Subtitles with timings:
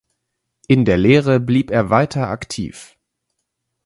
[0.67, 2.97] In der Lehre blieb er weiter aktiv.